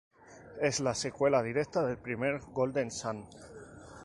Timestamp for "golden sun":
2.51-3.27